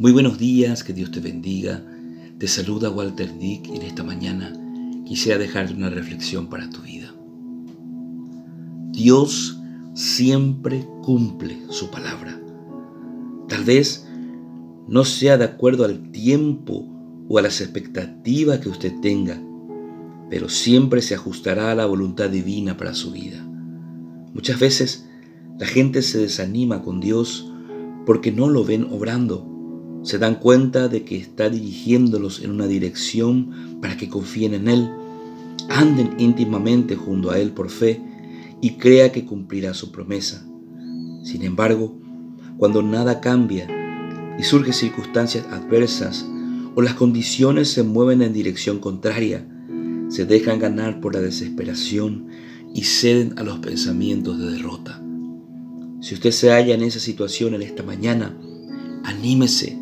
[0.00, 1.82] Muy buenos días, que Dios te bendiga.
[2.38, 4.52] Te saluda Walter Dick y en esta mañana
[5.04, 7.12] quisiera dejarte una reflexión para tu vida.
[8.92, 9.60] Dios
[9.94, 12.40] siempre cumple su palabra.
[13.48, 14.06] Tal vez
[14.86, 16.86] no sea de acuerdo al tiempo
[17.28, 19.42] o a las expectativas que usted tenga,
[20.30, 23.44] pero siempre se ajustará a la voluntad divina para su vida.
[24.32, 25.08] Muchas veces
[25.58, 27.52] la gente se desanima con Dios
[28.06, 29.57] porque no lo ven obrando
[30.02, 34.90] se dan cuenta de que está dirigiéndolos en una dirección para que confíen en Él,
[35.68, 38.00] anden íntimamente junto a Él por fe
[38.60, 40.46] y crea que cumplirá su promesa.
[41.22, 41.98] Sin embargo,
[42.56, 43.66] cuando nada cambia
[44.38, 46.26] y surgen circunstancias adversas
[46.74, 49.46] o las condiciones se mueven en dirección contraria,
[50.08, 52.28] se dejan ganar por la desesperación
[52.74, 55.02] y ceden a los pensamientos de derrota.
[56.00, 58.36] Si usted se halla en esa situación en esta mañana,
[59.04, 59.78] anímese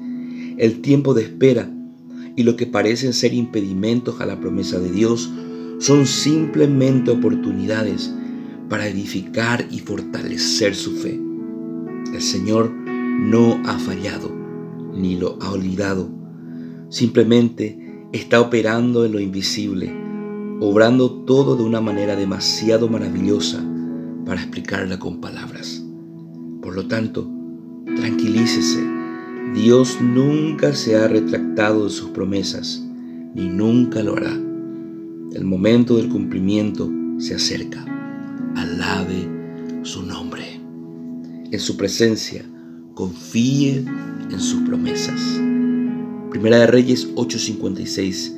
[0.56, 1.70] el tiempo de espera
[2.37, 5.30] y lo que parecen ser impedimentos a la promesa de Dios
[5.78, 8.12] son simplemente oportunidades
[8.69, 11.20] para edificar y fortalecer su fe.
[12.12, 14.34] El Señor no ha fallado
[14.95, 16.11] ni lo ha olvidado.
[16.89, 19.92] Simplemente está operando en lo invisible,
[20.61, 23.62] obrando todo de una manera demasiado maravillosa
[24.25, 25.84] para explicarla con palabras.
[26.62, 27.30] Por lo tanto,
[27.97, 28.95] tranquilícese
[29.55, 32.83] Dios nunca se ha retractado de sus promesas,
[33.34, 34.33] ni nunca lo hará.
[34.33, 37.84] El momento del cumplimiento se acerca.
[38.55, 39.28] Alabe
[39.83, 40.61] su nombre.
[41.50, 42.44] En su presencia,
[42.94, 43.84] confíe
[44.30, 45.20] en sus promesas.
[46.30, 48.34] Primera de Reyes 8:56.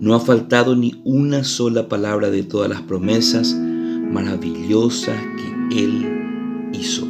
[0.00, 7.06] No ha faltado ni una sola palabra de todas las promesas maravillosas que Él hizo.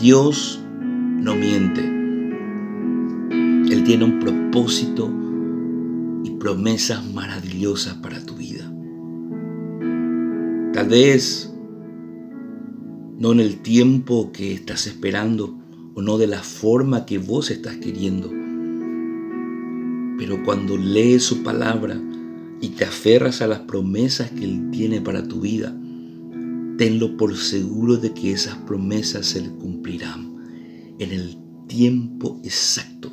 [0.00, 0.59] Dios
[1.20, 1.80] no miente.
[3.72, 5.10] Él tiene un propósito
[6.24, 8.64] y promesas maravillosas para tu vida.
[10.72, 11.52] Tal vez
[13.18, 15.58] no en el tiempo que estás esperando
[15.94, 18.30] o no de la forma que vos estás queriendo.
[20.16, 22.00] Pero cuando lees su palabra
[22.62, 25.76] y te aferras a las promesas que Él tiene para tu vida,
[26.78, 30.29] tenlo por seguro de que esas promesas se cumplirán
[31.00, 33.10] en el tiempo exacto.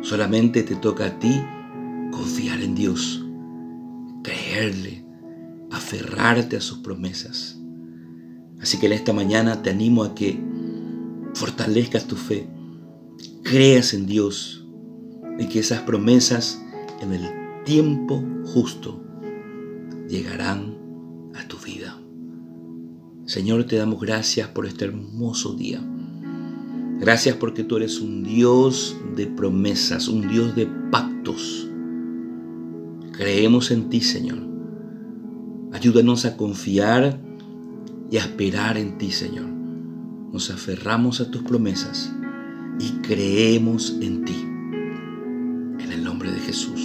[0.00, 1.40] Solamente te toca a ti
[2.10, 3.24] confiar en Dios,
[4.24, 5.04] creerle,
[5.70, 7.58] aferrarte a sus promesas.
[8.60, 10.40] Así que en esta mañana te animo a que
[11.34, 12.48] fortalezcas tu fe,
[13.42, 14.66] creas en Dios
[15.38, 16.60] y que esas promesas
[17.00, 17.28] en el
[17.64, 19.04] tiempo justo
[20.08, 20.74] llegarán
[21.34, 22.01] a tu vida.
[23.32, 25.80] Señor, te damos gracias por este hermoso día.
[27.00, 31.66] Gracias porque tú eres un Dios de promesas, un Dios de pactos.
[33.12, 34.36] Creemos en ti, Señor.
[35.72, 37.18] Ayúdanos a confiar
[38.10, 39.46] y a esperar en ti, Señor.
[39.46, 42.12] Nos aferramos a tus promesas
[42.78, 44.44] y creemos en ti.
[45.82, 46.81] En el nombre de Jesús.